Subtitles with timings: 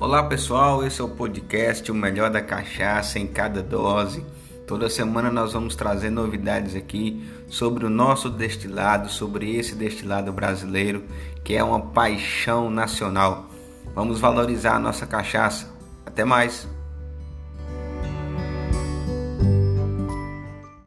[0.00, 4.24] Olá pessoal, esse é o podcast O Melhor da Cachaça em Cada Dose.
[4.66, 11.04] Toda semana nós vamos trazer novidades aqui sobre o nosso destilado, sobre esse destilado brasileiro
[11.44, 13.50] que é uma paixão nacional.
[13.94, 15.70] Vamos valorizar a nossa cachaça.
[16.06, 16.79] Até mais!